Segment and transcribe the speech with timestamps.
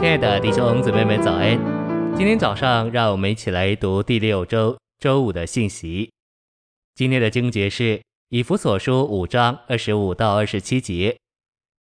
[0.00, 1.60] 亲爱的弟兄姊妹们，早安！
[2.16, 6.10] 今天早上，让我们一起来读第六周周五的信息。
[6.94, 8.00] 今天的经节是
[8.30, 11.14] 以弗所书五章二十五到二十七节：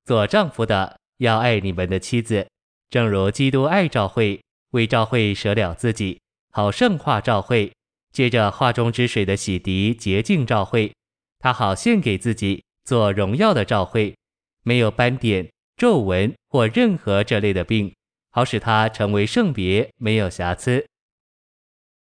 [0.04, 2.48] 做丈夫的要爱你们的妻子，
[2.90, 4.40] 正如基督爱教会，
[4.72, 7.72] 为教会舍了自己，好圣化教会，
[8.12, 10.92] 借着化中之水的洗涤洁净教会，
[11.38, 14.12] 他好献给自己做荣耀的教会，
[14.64, 17.94] 没有斑点、皱纹或任何这类的病。
[18.38, 20.86] 好使他成为圣别，没有瑕疵。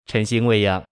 [0.07, 0.83] 诚心喂养，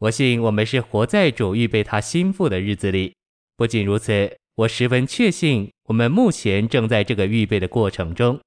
[0.00, 3.14] 我信我们是活在主预备他心腹的日子里。
[3.56, 8.40] 不仅如此，我十分确信，我们目前正在这个预备的过程中。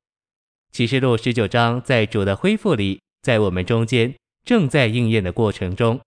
[0.74, 4.14] 启示录十九章在主的恢复里，在我们中间
[4.44, 6.02] 正在应验的过程中。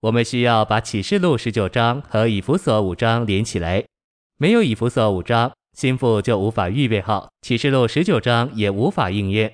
[0.00, 3.84] 我们需要把启示录十九章和以弗所五章连起来。
[4.38, 5.52] 没有以弗所五章。
[5.74, 9.52] 心腹就无法预备好，启示录十九章也无法应验。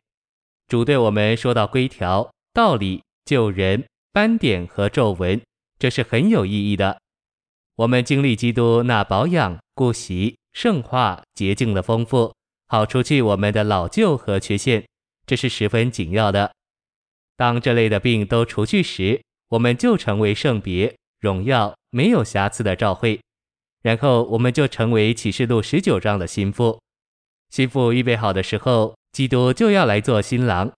[0.68, 5.41] 主对我们说到规条、道理、救人、斑点和皱纹，
[5.78, 7.00] 这是很有意义的。
[7.76, 12.34] 我们经历基督那保养、顾惜、圣化、洁净的丰富，
[12.68, 14.86] 好除去我们的老旧和缺陷，
[15.26, 16.52] 这是十分紧要的。
[17.36, 23.18] 当这类的病都除去时，我们就成为圣别、荣耀、没有瑕疵的教会。
[23.82, 26.80] 然后我们就成为启示录十九章的新妇。
[27.48, 30.70] 新妇预备好的时候，基督就要来做新郎。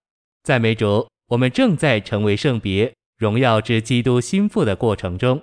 [0.43, 5.41] 赞美主，我们正在成为圣别、荣耀之基督新妇的过程中。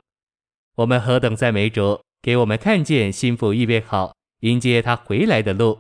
[0.76, 5.78] 我们何等赞美主，给我们看见新妇预备好迎接他回来的路。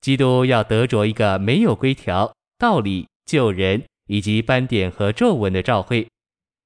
[0.00, 6.08] 基督要得着一个没有规条、道理、救人以及斑点和皱纹的教会。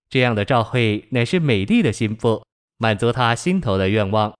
[0.09, 2.45] 这样的教会乃是美丽的新妇，
[2.79, 4.33] 满足他心头的愿望。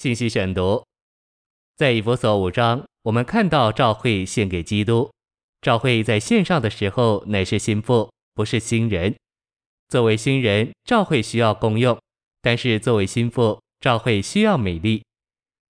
[0.00, 0.82] 信息选读，
[1.76, 5.12] 在以弗所五章，我们看到教会献给基督。
[5.60, 9.14] 教会在线上的时候，乃是心腹，不是新人。
[9.88, 11.94] 作为新人，教会需要功用；
[12.40, 15.04] 但是作为心腹，教会需要美丽。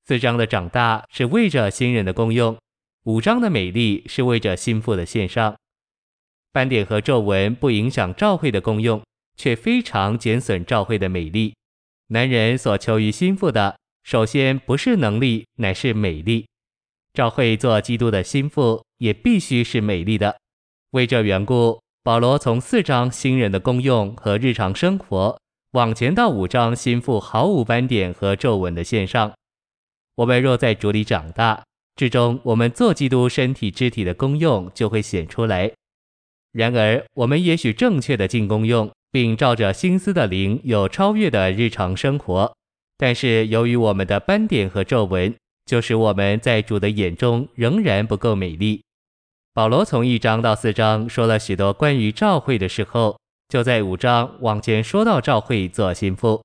[0.07, 2.57] 四章的长大是为着新人的功用，
[3.07, 5.57] 五章的美丽是为着心腹的献上。
[6.53, 9.03] 斑点和皱纹不影响教会的功用，
[9.37, 11.53] 却非常减损教会的美丽。
[12.11, 13.80] 男人所求于心腹的。
[14.03, 16.47] 首先不是能力，乃是美丽。
[17.13, 20.37] 照会做基督的心腹，也必须是美丽的。
[20.93, 25.39] 为这缘故，保罗从四章新人的功用和日常生活，
[25.73, 29.33] 往前到五章心腹毫无斑点和皱纹的线上。
[30.17, 31.63] 我们若在主里长大，
[31.97, 35.71] 至终我们做基督身体肢体的功用就会显出来。
[36.53, 42.53] 然而，我们也许正确的进功用，并照着心思的灵有超越的日常生活。
[43.01, 45.35] 但是由于我们的斑点和皱纹，
[45.65, 48.83] 就使我们在主的眼中仍然不够美丽。
[49.55, 53.19] 保罗从一章到四章说了许多关于教会的时候，
[53.49, 56.45] 就在五章往前说到教会做新妇。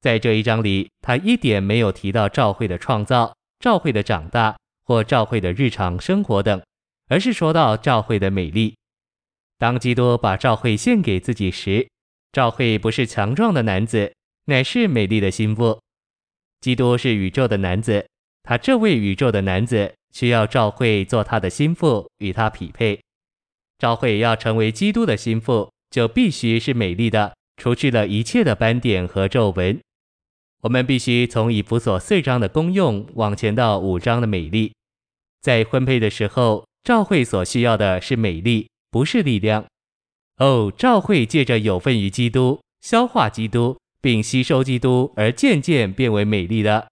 [0.00, 6.60] 在这一章里，他一点没有提到教会的创造、教会的长大或教会的日常生活等，
[7.08, 8.74] 而是说到教会的美丽。
[9.56, 11.88] 当基督把教会献给自己时，
[12.32, 14.15] 教会不是强壮的男子。
[14.48, 15.80] 乃是美丽的心腹，
[16.60, 18.06] 基督是宇宙的男子，
[18.44, 23.00] 他这位宇宙的男子需要召会做他的心腹，与他匹配。
[23.76, 29.80] 召会要成为基督的心腹，就必须是美丽的，除去了一切的斑点和皱纹。
[30.62, 34.72] 我们必须从以弗所四章的功用往前到五章的美丽。
[35.40, 39.66] 在婚配的时候，召会所需要的是美丽，不是力量。
[40.36, 43.76] 哦，召会借着有份于基督，消化基督。
[44.06, 46.86] 并吸收基督，而渐渐变为美丽的。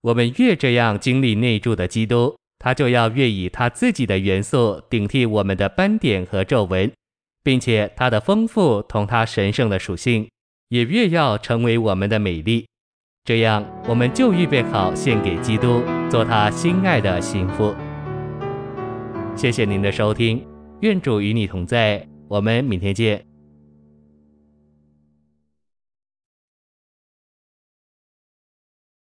[0.00, 6.90] 我们越这样经历内住的基督，他就要越以他自己的元素顶替我们的斑点和皱纹，
[7.44, 10.30] 并且他的丰富同他神圣的属性，
[10.70, 12.66] 也越要成为我们的美丽。
[13.26, 17.74] 这样，我们就预备好献给基督，做他心爱的新妇。
[19.36, 20.42] 谢谢您的收听，
[20.80, 23.29] 愿主与你同在，我们明天见。